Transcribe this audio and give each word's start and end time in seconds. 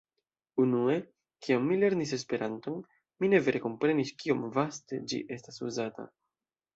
Unue, 0.61 0.93
kiam 1.47 1.67
mi 1.71 1.75
lernis 1.83 2.13
Esperanton, 2.17 2.79
mi 3.25 3.29
ne 3.33 3.41
vere 3.49 3.61
komprenis 3.65 4.13
kiom 4.23 4.41
vaste 4.57 5.01
ĝi 5.13 5.21
estas 5.37 5.61
uzata. 5.69 6.07